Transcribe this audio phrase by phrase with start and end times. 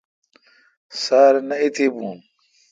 [1.03, 2.17] سار نہ اتییون۔